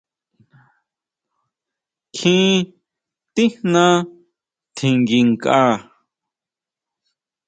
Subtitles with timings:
[2.15, 2.55] Kjín
[3.33, 3.85] tijna
[4.75, 5.61] tjinguinkʼa.